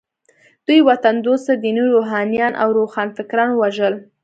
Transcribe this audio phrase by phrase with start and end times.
[0.65, 3.95] دوی وطن دوسته ديني روحانيون او روښانفکران ووژل.